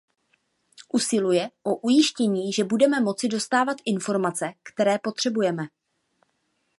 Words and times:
Usilujeme 0.93 1.51
o 1.63 1.75
ujištění, 1.75 2.53
že 2.53 2.63
budeme 2.63 2.99
moci 3.01 3.27
dostávat 3.27 3.77
informace, 3.85 4.53
které 4.63 4.99
potřebujeme. 4.99 5.63